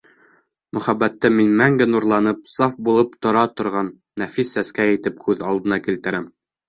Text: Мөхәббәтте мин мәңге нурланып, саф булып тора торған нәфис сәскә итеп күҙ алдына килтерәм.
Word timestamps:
Мөхәббәтте 0.77 1.29
мин 1.39 1.51
мәңге 1.59 1.85
нурланып, 1.91 2.41
саф 2.53 2.73
булып 2.87 3.13
тора 3.27 3.43
торған 3.61 3.93
нәфис 4.23 4.55
сәскә 4.59 4.89
итеп 4.95 5.21
күҙ 5.27 5.45
алдына 5.51 5.81
килтерәм. 5.91 6.27